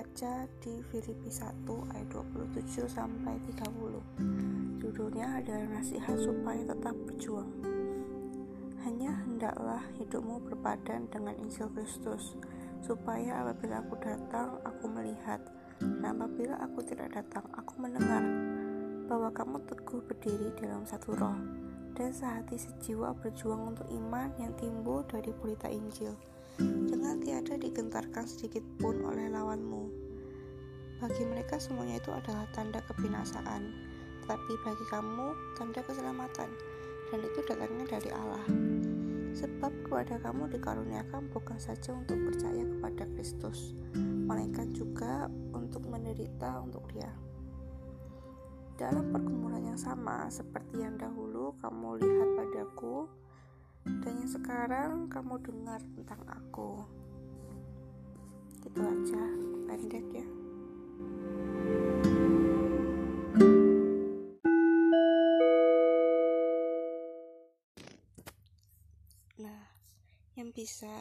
baca 0.00 0.48
di 0.64 0.80
Filipi 0.88 1.28
1 1.28 1.68
ayat 1.92 2.08
27 2.08 2.88
sampai 2.88 3.36
30. 3.52 4.80
Judulnya 4.80 5.36
adalah 5.36 5.76
nasihat 5.76 6.16
supaya 6.16 6.64
tetap 6.64 6.96
berjuang. 7.04 7.52
Hanya 8.80 9.12
hendaklah 9.28 9.84
hidupmu 10.00 10.40
berpadan 10.48 11.04
dengan 11.12 11.36
Injil 11.36 11.68
Kristus, 11.76 12.32
supaya 12.80 13.44
apabila 13.44 13.84
aku 13.84 14.00
datang, 14.00 14.56
aku 14.64 14.88
melihat, 14.88 15.44
dan 15.84 16.16
apabila 16.16 16.56
aku 16.64 16.80
tidak 16.80 17.12
datang, 17.12 17.44
aku 17.52 17.76
mendengar 17.76 18.24
bahwa 19.04 19.28
kamu 19.36 19.60
teguh 19.68 20.00
berdiri 20.00 20.48
dalam 20.56 20.88
satu 20.88 21.12
roh, 21.12 21.36
dan 21.92 22.08
sehati 22.08 22.56
sejiwa 22.56 23.12
berjuang 23.20 23.76
untuk 23.76 23.84
iman 23.92 24.32
yang 24.40 24.56
timbul 24.56 25.04
dari 25.04 25.28
berita 25.44 25.68
Injil 25.68 26.16
dengan 26.60 27.16
tiada 27.24 27.56
digentarkan 27.56 28.28
sedikit 28.28 28.60
pun 28.76 29.00
oleh 29.02 29.32
lawanmu. 29.32 29.88
Bagi 31.00 31.24
mereka 31.24 31.56
semuanya 31.56 31.96
itu 31.96 32.12
adalah 32.12 32.44
tanda 32.52 32.84
kebinasaan, 32.84 33.72
tetapi 34.24 34.52
bagi 34.60 34.84
kamu 34.92 35.32
tanda 35.56 35.80
keselamatan, 35.80 36.50
dan 37.08 37.20
itu 37.24 37.40
datangnya 37.48 37.86
dari 37.88 38.10
Allah. 38.12 38.44
Sebab 39.32 39.72
kepada 39.88 40.20
kamu 40.20 40.52
dikaruniakan 40.52 41.32
bukan 41.32 41.56
saja 41.56 41.96
untuk 41.96 42.20
percaya 42.28 42.60
kepada 42.60 43.08
Kristus, 43.16 43.72
melainkan 43.96 44.76
juga 44.76 45.32
untuk 45.56 45.88
menderita 45.88 46.60
untuk 46.60 46.84
Dia. 46.92 47.08
Dalam 48.76 49.12
pergumulan 49.12 49.60
yang 49.64 49.80
sama 49.80 50.28
seperti 50.28 50.84
yang 50.84 51.00
dahulu 51.00 51.56
kamu 51.60 52.00
lihat 52.00 52.28
padaku, 52.36 53.08
dan 53.84 54.12
yang 54.20 54.28
sekarang 54.28 55.08
kamu 55.08 55.40
dengar 55.40 55.80
tentang 55.96 56.20
aku. 56.28 56.84
Gitu 58.60 58.80
aja 58.84 59.22
pendek 59.64 60.06
ya. 60.12 60.26
Nah 69.40 69.62
yang 70.36 70.52
bisa 70.52 70.92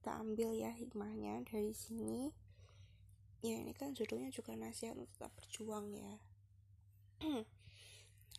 kita 0.00 0.16
ambil 0.24 0.56
ya 0.56 0.72
hikmahnya 0.72 1.44
dari 1.44 1.76
sini 1.76 2.32
ya 3.44 3.56
ini 3.60 3.72
kan 3.76 3.92
judulnya 3.92 4.32
juga 4.32 4.56
nasihat 4.56 4.96
untuk 4.96 5.12
tetap 5.12 5.32
berjuang 5.36 5.92
ya. 5.92 6.14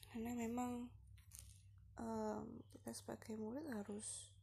Karena 0.09 0.33
memang 0.33 0.89
um, 2.01 2.59
kita 2.73 2.91
sebagai 2.91 3.37
murid 3.37 3.69
harus 3.69 4.33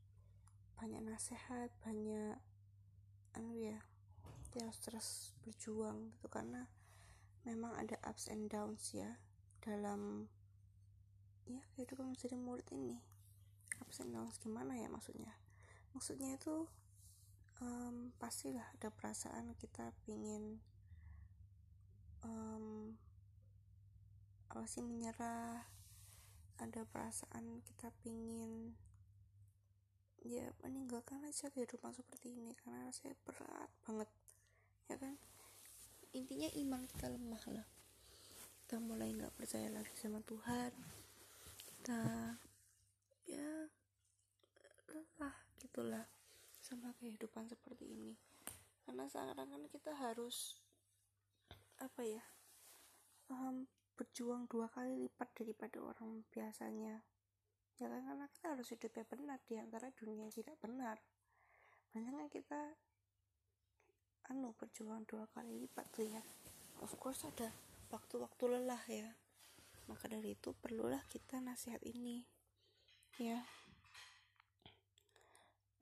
banyak 0.79 1.03
nasihat 1.03 1.75
banyak 1.83 2.39
anu 3.35 3.53
ya 3.59 3.83
kita 4.49 4.65
harus 4.65 4.79
terus 4.81 5.09
berjuang 5.43 6.15
gitu. 6.15 6.31
Karena 6.31 6.65
memang 7.45 7.75
ada 7.77 7.99
ups 8.07 8.31
and 8.31 8.47
downs 8.49 8.95
ya 8.95 9.19
dalam 9.61 10.31
ya 11.45 11.61
kehidupan 11.75 12.15
menjadi 12.15 12.39
murid 12.39 12.65
ini. 12.73 13.03
Ups 13.83 14.01
and 14.01 14.15
downs 14.15 14.39
gimana 14.39 14.79
ya 14.79 14.89
maksudnya? 14.89 15.35
Maksudnya 15.93 16.39
itu 16.39 16.65
um, 17.61 18.15
pastilah 18.23 18.65
ada 18.79 18.89
perasaan 18.95 19.53
kita 19.59 19.91
pingin 20.07 20.63
um, 22.23 22.95
apa 24.49 24.65
sih 24.65 24.81
menyerah 24.81 25.69
ada 26.79 26.87
perasaan 26.95 27.59
kita 27.67 27.91
pingin 28.07 28.71
ya 30.23 30.47
meninggalkan 30.63 31.19
aja 31.27 31.51
kehidupan 31.51 31.91
seperti 31.91 32.39
ini 32.39 32.55
karena 32.55 32.87
rasanya 32.87 33.19
berat 33.27 33.67
banget 33.83 34.07
ya 34.87 34.95
kan? 34.95 35.19
Intinya 36.15 36.47
iman 36.47 36.87
kita 36.87 37.11
lemah 37.11 37.43
lah. 37.51 37.67
Kita 38.63 38.79
mulai 38.79 39.11
nggak 39.11 39.35
percaya 39.35 39.67
lagi 39.75 39.91
sama 39.99 40.23
Tuhan. 40.23 40.71
Kita 41.67 41.99
ya 43.27 43.51
lelah 44.95 45.37
gitulah 45.59 46.07
sama 46.63 46.95
kehidupan 47.03 47.51
seperti 47.51 47.91
ini. 47.91 48.15
Karena 48.87 49.11
sekarang 49.11 49.51
kan 49.51 49.67
kita 49.67 49.99
harus 49.99 50.63
apa 51.83 52.07
ya 52.07 52.23
um, 53.35 53.67
berjuang 53.99 54.47
dua 54.47 54.71
kali 54.71 54.95
lipat 54.95 55.35
daripada 55.35 55.83
orang 55.83 56.23
biasanya. 56.31 57.03
Ya 57.83 57.87
kan 57.91 58.03
karena 58.07 58.27
kita 58.31 58.47
harus 58.55 58.71
hidupnya 58.71 59.05
benar 59.11 59.39
di 59.51 59.59
antara 59.59 59.91
dunia 59.91 60.23
yang 60.23 60.31
tidak 60.31 60.55
benar. 60.63 61.03
Banyaknya 61.91 62.31
kita 62.31 62.79
anu 64.31 64.55
berjuang 64.55 65.03
dua 65.11 65.27
kali 65.35 65.67
lipat 65.67 65.87
tuh 65.91 66.07
ya. 66.07 66.23
Of 66.79 66.95
course 67.03 67.27
ada 67.27 67.51
waktu-waktu 67.91 68.45
lelah 68.47 68.83
ya. 68.87 69.11
Maka 69.91 70.07
dari 70.07 70.39
itu 70.39 70.55
perlulah 70.55 71.03
kita 71.11 71.43
nasihat 71.43 71.83
ini 71.83 72.23
ya. 73.19 73.43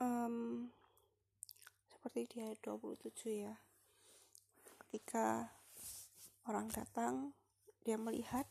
Um, 0.00 0.68
seperti 1.92 2.28
di 2.32 2.36
ayat 2.44 2.60
27 2.64 3.44
ya. 3.44 3.54
Ketika 4.64 5.52
orang 6.46 6.70
datang 6.70 7.34
dia 7.86 7.94
melihat 7.94 8.50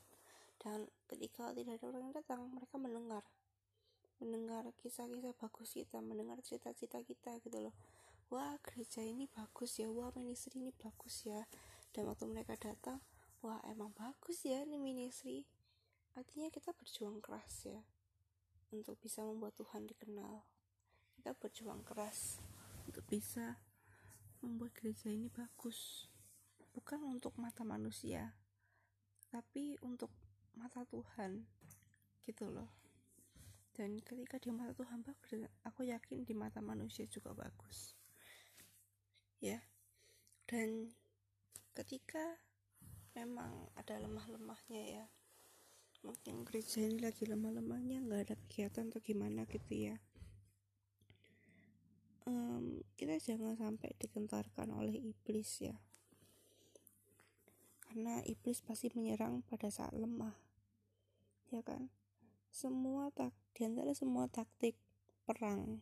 dan 0.64 0.88
ketika 1.12 1.52
tidak 1.52 1.76
ada 1.76 1.92
orang 1.92 2.08
yang 2.08 2.16
datang 2.16 2.48
mereka 2.56 2.80
mendengar. 2.80 3.28
Mendengar 4.24 4.64
kisah-kisah 4.80 5.36
bagus 5.36 5.76
kita 5.76 6.00
mendengar 6.00 6.40
cerita-cerita 6.40 7.04
kita 7.04 7.36
gitu 7.44 7.60
loh. 7.60 7.76
Wah 8.32 8.56
gereja 8.64 9.04
ini 9.04 9.28
bagus 9.28 9.76
ya. 9.76 9.92
Wah 9.92 10.16
ministry 10.16 10.64
ini 10.64 10.72
bagus 10.72 11.28
ya. 11.28 11.44
Dan 11.92 12.08
waktu 12.08 12.32
mereka 12.32 12.56
datang 12.56 13.04
wah 13.44 13.60
emang 13.68 13.92
bagus 13.92 14.48
ya 14.48 14.64
ini 14.64 14.80
ministry. 14.80 15.44
Artinya 16.16 16.48
kita 16.48 16.72
berjuang 16.72 17.20
keras 17.20 17.68
ya 17.68 17.84
untuk 18.72 18.96
bisa 19.04 19.20
membuat 19.28 19.60
Tuhan 19.60 19.84
dikenal. 19.84 20.48
Kita 21.20 21.36
berjuang 21.36 21.84
keras 21.84 22.40
untuk 22.88 23.04
bisa 23.04 23.60
membuat 24.40 24.72
gereja 24.80 25.12
ini 25.12 25.28
bagus. 25.28 26.08
Bukan 26.72 27.04
untuk 27.04 27.36
mata 27.36 27.68
manusia 27.68 28.32
tapi 29.36 29.76
untuk 29.84 30.08
mata 30.56 30.88
Tuhan 30.88 31.44
gitu 32.24 32.48
loh. 32.48 32.72
Dan 33.76 34.00
ketika 34.00 34.40
di 34.40 34.56
mata 34.56 34.72
Tuhan 34.72 35.04
bagus 35.04 35.44
aku 35.68 35.84
yakin 35.84 36.24
di 36.24 36.32
mata 36.32 36.64
manusia 36.64 37.04
juga 37.12 37.36
bagus. 37.36 37.92
Ya. 39.44 39.60
Dan 40.48 40.88
ketika 41.76 42.40
memang 43.12 43.68
ada 43.76 44.00
lemah-lemahnya 44.00 45.04
ya 45.04 45.06
mungkin 46.06 46.46
gereja 46.46 46.86
ini 46.86 47.02
lagi 47.02 47.26
lemah-lemahnya 47.28 48.08
nggak 48.08 48.22
ada 48.30 48.36
kegiatan 48.48 48.88
atau 48.88 49.04
gimana 49.04 49.44
gitu 49.52 49.92
ya. 49.92 50.00
Um, 52.24 52.80
kita 52.96 53.20
jangan 53.20 53.60
sampai 53.60 53.92
digentarkan 54.00 54.72
oleh 54.72 54.96
iblis 54.96 55.60
ya 55.60 55.76
karena 57.96 58.20
iblis 58.28 58.60
pasti 58.60 58.92
menyerang 58.92 59.40
pada 59.48 59.72
saat 59.72 59.96
lemah. 59.96 60.36
Ya 61.48 61.64
kan? 61.64 61.88
Semua 62.52 63.08
tak 63.16 63.32
di 63.56 63.64
antara 63.64 63.96
semua 63.96 64.28
taktik 64.28 64.76
perang 65.24 65.80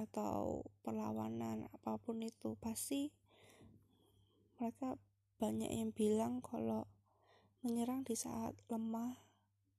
atau 0.00 0.64
perlawanan 0.80 1.68
apa 1.76 2.00
pun 2.00 2.24
itu 2.24 2.56
pasti 2.56 3.12
mereka 4.56 4.96
banyak 5.36 5.76
yang 5.76 5.92
bilang 5.92 6.40
kalau 6.40 6.88
menyerang 7.60 8.00
di 8.00 8.16
saat 8.16 8.56
lemah 8.72 9.12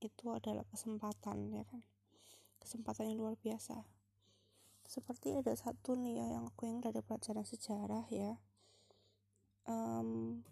itu 0.05 0.29
adalah 0.29 0.61
kesempatan 0.69 1.49
ya 1.49 1.65
kan? 1.65 1.81
Kesempatan 2.61 3.09
yang 3.09 3.25
luar 3.25 3.33
biasa. 3.33 3.81
Seperti 4.85 5.33
ada 5.33 5.57
satu 5.57 5.97
nih 5.97 6.21
ya 6.21 6.37
yang 6.37 6.45
aku 6.45 6.69
yang 6.69 6.85
dari 6.85 7.01
pelajaran 7.01 7.49
sejarah 7.49 8.05
ya. 8.13 8.37
Um, 9.65 10.45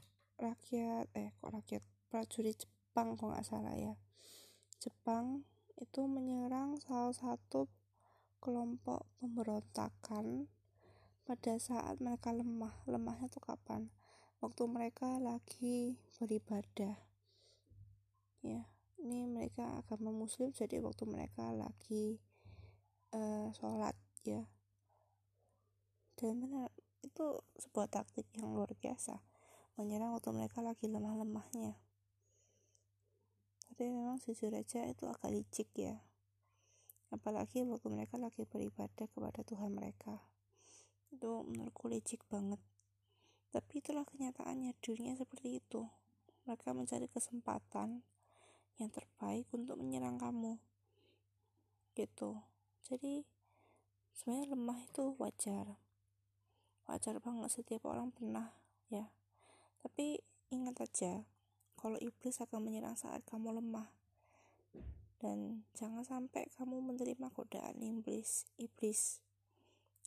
rakyat 0.44 1.08
eh 1.16 1.32
kok 1.40 1.56
rakyat 1.56 1.84
prajurit 2.12 2.60
Jepang 2.60 3.16
kok 3.16 3.32
nggak 3.32 3.48
salah 3.48 3.76
ya. 3.80 3.96
Jepang 4.84 5.48
itu 5.80 6.04
menyerang 6.04 6.76
salah 6.84 7.16
satu 7.16 7.72
kelompok 8.44 9.08
pemberontakan 9.24 10.52
pada 11.24 11.54
saat 11.56 12.04
mereka 12.04 12.36
lemah. 12.36 12.76
Lemahnya 12.84 13.32
tuh 13.32 13.40
kapan? 13.40 13.88
Waktu 14.44 14.68
mereka 14.68 15.18
lagi 15.24 15.96
beribadah. 16.20 17.00
Ya 18.44 18.68
ini 19.04 19.28
mereka 19.28 19.84
agama 19.84 20.12
muslim 20.12 20.56
jadi 20.56 20.80
waktu 20.80 21.04
mereka 21.08 21.52
lagi 21.56 22.20
uh, 23.16 23.52
sholat 23.56 23.96
ya. 24.28 24.44
Dan 26.20 26.44
benar 26.44 26.72
itu 27.04 27.40
sebuah 27.60 27.92
taktik 27.92 28.28
yang 28.40 28.56
luar 28.56 28.72
biasa 28.80 29.33
menyerang 29.74 30.14
waktu 30.14 30.30
mereka 30.30 30.62
lagi 30.62 30.86
lemah-lemahnya. 30.86 31.74
Tapi 33.74 33.90
memang 33.90 34.22
jujur 34.22 34.54
aja 34.54 34.86
itu 34.86 35.10
agak 35.10 35.34
licik 35.34 35.74
ya. 35.74 35.98
Apalagi 37.10 37.66
waktu 37.66 37.90
mereka 37.90 38.22
lagi 38.22 38.46
beribadah 38.46 39.10
kepada 39.10 39.42
Tuhan 39.42 39.74
mereka. 39.74 40.22
Itu 41.10 41.42
menurutku 41.42 41.90
licik 41.90 42.22
banget. 42.30 42.62
Tapi 43.50 43.82
itulah 43.82 44.06
kenyataannya 44.06 44.78
dunia 44.78 45.18
seperti 45.18 45.58
itu. 45.58 45.90
Mereka 46.46 46.74
mencari 46.78 47.10
kesempatan 47.10 48.06
yang 48.78 48.90
terbaik 48.94 49.50
untuk 49.54 49.82
menyerang 49.82 50.22
kamu. 50.22 50.62
Gitu. 51.98 52.38
Jadi 52.86 53.26
sebenarnya 54.14 54.54
lemah 54.54 54.80
itu 54.86 55.18
wajar. 55.18 55.82
Wajar 56.86 57.18
banget 57.18 57.50
setiap 57.50 57.90
orang 57.90 58.14
pernah 58.14 58.54
ya 58.94 59.10
tapi 59.84 60.24
ingat 60.48 60.80
aja 60.80 61.28
kalau 61.76 62.00
iblis 62.00 62.40
akan 62.40 62.64
menyerang 62.64 62.96
saat 62.96 63.20
kamu 63.28 63.60
lemah. 63.60 63.92
Dan 65.20 65.68
jangan 65.76 66.08
sampai 66.08 66.48
kamu 66.56 66.80
menerima 66.80 67.28
godaan 67.36 67.84
iblis 67.84 68.48
iblis. 68.56 69.20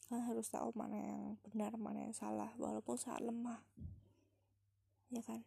Kalian 0.09 0.25
harus 0.25 0.49
tahu 0.49 0.73
mana 0.73 0.97
yang 0.97 1.23
benar 1.45 1.77
mana 1.77 2.09
yang 2.09 2.17
salah 2.17 2.49
walaupun 2.57 2.97
saat 2.97 3.21
lemah. 3.21 3.61
Ya 5.13 5.21
kan? 5.21 5.45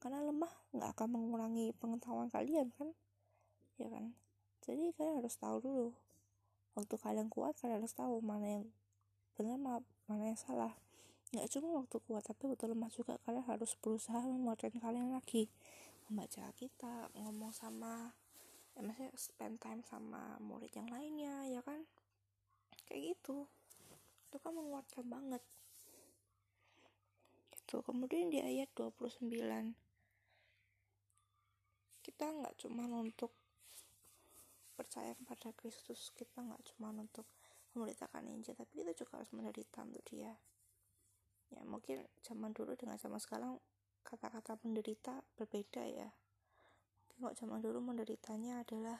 Karena 0.00 0.24
lemah 0.24 0.52
nggak 0.72 0.90
akan 0.96 1.08
mengurangi 1.12 1.76
pengetahuan 1.76 2.32
kalian 2.32 2.72
kan? 2.80 2.96
Ya 3.76 3.92
kan? 3.92 4.16
Jadi 4.64 4.96
kalian 4.96 5.20
harus 5.20 5.36
tahu 5.36 5.60
dulu. 5.60 5.88
Waktu 6.72 6.96
kalian 6.96 7.28
kuat 7.28 7.60
kalian 7.60 7.84
harus 7.84 7.92
tahu 7.92 8.24
mana 8.24 8.48
yang 8.60 8.64
benar 9.36 9.60
mana 10.08 10.32
yang 10.32 10.40
salah 10.40 10.72
nggak 11.34 11.50
cuma 11.50 11.82
waktu 11.82 11.98
kuat 12.06 12.22
tapi 12.22 12.46
waktu 12.46 12.70
lemah 12.70 12.90
juga 12.94 13.18
kalian 13.26 13.42
harus 13.50 13.74
berusaha 13.82 14.22
menguatkan 14.22 14.78
kalian 14.78 15.10
lagi. 15.10 15.50
Membaca 16.06 16.54
kitab 16.54 17.10
ngomong 17.18 17.50
sama 17.50 18.14
ya 18.74 18.82
maksudnya 18.82 19.10
spend 19.18 19.58
time 19.58 19.82
sama 19.86 20.38
murid 20.38 20.70
yang 20.78 20.86
lainnya 20.86 21.50
ya 21.50 21.60
kan? 21.66 21.82
Kayak 22.86 23.18
gitu. 23.18 23.50
Itu 24.30 24.36
kan 24.38 24.54
menguatkan 24.54 25.04
banget. 25.10 25.42
Gitu. 27.50 27.82
Kemudian 27.82 28.30
di 28.30 28.38
ayat 28.38 28.70
29 28.78 29.26
kita 32.04 32.30
nggak 32.30 32.54
cuma 32.62 32.86
untuk 32.94 33.34
percaya 34.78 35.14
kepada 35.18 35.50
Kristus 35.54 36.14
kita 36.14 36.42
nggak 36.42 36.62
cuma 36.74 36.94
untuk 36.94 37.26
memberitakan 37.74 38.26
Injil 38.30 38.54
tapi 38.54 38.82
kita 38.82 38.92
juga 38.94 39.22
harus 39.22 39.30
menderita 39.34 39.82
untuk 39.82 40.04
dia 40.06 40.34
ya 41.54 41.62
mungkin 41.62 42.02
zaman 42.26 42.50
dulu 42.50 42.74
dengan 42.74 42.98
zaman 42.98 43.22
sekarang 43.22 43.62
kata-kata 44.02 44.58
menderita 44.66 45.22
berbeda 45.38 45.82
ya. 45.86 46.10
Mungkin 47.14 47.16
kalau 47.22 47.34
zaman 47.38 47.58
dulu 47.62 47.78
menderitanya 47.80 48.66
adalah 48.66 48.98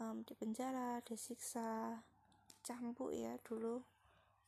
um, 0.00 0.24
di 0.24 0.32
penjara 0.32 0.98
disiksa 1.04 2.00
cambuk 2.64 3.12
ya. 3.12 3.36
Dulu 3.44 3.78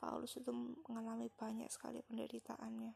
Paulus 0.01 0.35
itu 0.35 0.51
mengalami 0.89 1.31
banyak 1.31 1.71
sekali 1.71 2.03
penderitaannya. 2.03 2.93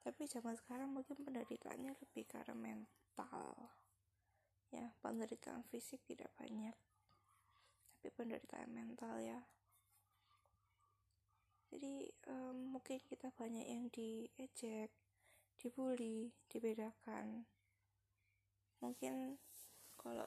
Tapi 0.00 0.22
zaman 0.24 0.56
sekarang 0.56 0.88
mungkin 0.96 1.20
penderitaannya 1.20 1.92
lebih 1.92 2.24
karena 2.24 2.56
mental. 2.56 3.52
Ya 4.72 4.94
penderitaan 5.04 5.66
fisik 5.68 6.00
tidak 6.08 6.32
banyak. 6.40 6.72
Tapi 8.00 8.08
penderitaan 8.16 8.72
mental 8.72 9.20
ya 9.20 9.44
jadi 11.70 12.10
um, 12.26 12.74
mungkin 12.74 12.98
kita 13.06 13.30
banyak 13.30 13.62
yang 13.62 13.86
diejek 13.94 14.90
dibully 15.54 16.34
dibedakan. 16.50 17.46
Mungkin 18.82 19.38
kalau 19.94 20.26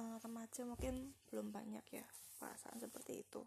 uh, 0.00 0.16
remaja 0.24 0.64
mungkin 0.64 1.12
belum 1.28 1.52
banyak 1.52 1.84
ya 1.92 2.06
perasaan 2.40 2.80
seperti 2.80 3.20
itu. 3.20 3.44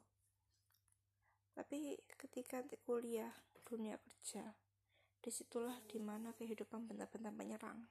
Tapi 1.57 1.98
ketika 2.13 2.62
nanti 2.62 2.78
kuliah 2.78 3.34
dunia 3.66 3.98
kerja 3.98 4.54
di 5.24 5.31
situlah 5.34 5.81
di 5.90 5.98
mana 5.98 6.36
kehidupan 6.38 6.86
benar-benar 6.86 7.34
menyerang. 7.34 7.90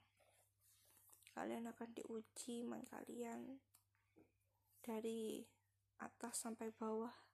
Kalian 1.33 1.65
akan 1.75 1.91
diuji 1.97 2.63
man 2.63 2.85
kalian 2.87 3.57
dari 4.85 5.41
atas 5.99 6.45
sampai 6.45 6.71
bawah 6.77 7.32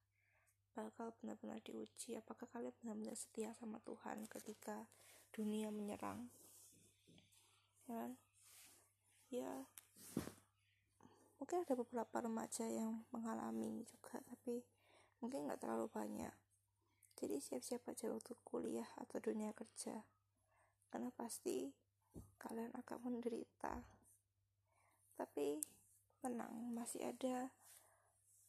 bakal 0.76 1.12
benar-benar 1.20 1.61
diuji 1.65 2.19
apakah 2.19 2.49
kalian 2.50 2.75
benar-benar 2.82 3.17
setia 3.17 3.53
sama 3.56 3.81
Tuhan 3.85 4.29
ketika 4.29 4.88
dunia 5.32 5.69
menyerang. 5.73 6.29
Ya 7.88 8.05
kan? 8.05 8.12
ya 9.29 9.69
mungkin 11.37 11.61
ada 11.69 11.76
beberapa 11.76 12.17
remaja 12.25 12.65
yang 12.65 13.05
mengalami 13.12 13.85
juga 13.85 14.25
tapi 14.25 14.65
mungkin 15.20 15.47
nggak 15.47 15.61
terlalu 15.61 15.87
banyak. 15.93 16.35
Jadi 17.19 17.37
siap-siap 17.43 17.82
aja 17.91 18.15
waktu 18.15 18.32
kuliah 18.47 18.87
atau 18.94 19.19
dunia 19.19 19.50
kerja. 19.50 20.06
Karena 20.88 21.11
pasti 21.11 21.67
kalian 22.38 22.70
akan 22.79 22.99
menderita. 23.11 23.82
Tapi 25.19 25.59
tenang 26.23 26.70
masih 26.70 27.11
ada 27.11 27.50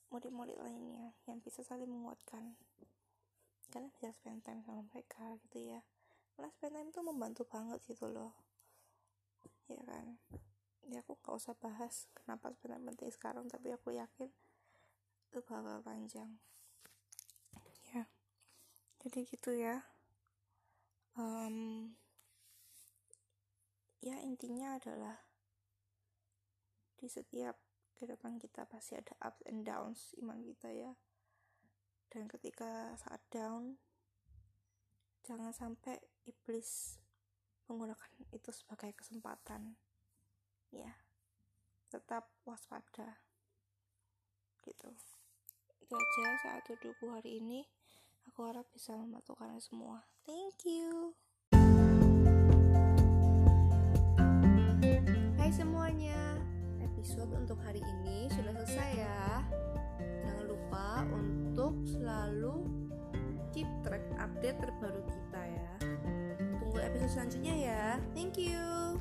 murid-murid 0.10 0.58
lainnya 0.58 1.14
yang 1.30 1.38
bisa 1.42 1.62
saling 1.62 1.86
menguatkan. 1.86 2.58
Kalian 3.70 3.94
bisa 3.94 4.10
spend 4.18 4.42
time 4.42 4.66
sama 4.66 4.82
mereka 4.90 5.38
gitu 5.46 5.62
ya. 5.62 5.86
Karena 6.34 6.50
spend 6.50 6.74
time 6.74 6.90
itu 6.90 7.02
membantu 7.06 7.46
banget 7.46 7.78
gitu 7.86 8.10
loh. 8.10 8.34
Ya 9.70 9.82
kan? 9.86 10.18
Ya 10.90 11.06
aku 11.06 11.14
gak 11.22 11.38
usah 11.38 11.54
bahas 11.54 12.10
kenapa 12.18 12.50
spend 12.58 12.74
time 12.74 12.86
penting 12.90 13.10
sekarang 13.14 13.46
tapi 13.46 13.70
aku 13.70 13.94
yakin 13.94 14.34
itu 15.30 15.40
bakal 15.46 15.86
panjang. 15.86 16.42
Ya. 17.94 18.10
Jadi 19.06 19.30
gitu 19.30 19.54
ya. 19.54 19.86
Um, 21.14 21.94
ya 24.02 24.18
intinya 24.26 24.82
adalah 24.82 25.22
di 26.98 27.06
setiap 27.06 27.69
kehidupan 28.00 28.40
kita 28.40 28.64
pasti 28.64 28.96
ada 28.96 29.12
ups 29.20 29.44
and 29.44 29.68
downs 29.68 30.16
iman 30.24 30.40
kita 30.40 30.72
ya. 30.72 30.96
Dan 32.08 32.32
ketika 32.32 32.96
saat 32.96 33.20
down 33.28 33.76
jangan 35.28 35.52
sampai 35.52 36.00
iblis 36.24 36.96
menggunakan 37.68 38.10
itu 38.32 38.50
sebagai 38.56 38.96
kesempatan 38.96 39.76
ya. 40.72 40.96
Tetap 41.92 42.32
waspada 42.48 43.20
gitu. 44.64 44.96
Itu 45.84 45.94
aja 45.94 46.26
saat 46.48 46.64
dudukku 46.72 47.12
hari 47.12 47.44
ini. 47.44 47.68
Aku 48.32 48.48
harap 48.48 48.72
bisa 48.72 48.96
membantu 48.96 49.36
kalian 49.36 49.60
semua. 49.60 50.08
Thank 50.24 50.64
you. 50.64 51.18
Hai 55.36 55.50
semuanya 55.50 56.29
episode 57.00 57.32
untuk 57.32 57.56
hari 57.64 57.80
ini 57.80 58.28
sudah 58.28 58.52
selesai 58.60 58.90
ya. 59.00 59.40
Jangan 60.04 60.46
lupa 60.52 61.08
untuk 61.16 61.72
selalu 61.88 62.68
keep 63.56 63.72
track 63.88 64.04
update 64.20 64.60
terbaru 64.60 65.00
kita 65.08 65.42
ya. 65.48 65.72
Tunggu 66.60 66.76
episode 66.84 67.12
selanjutnya 67.16 67.56
ya. 67.56 67.84
Thank 68.12 68.36
you. 68.36 69.00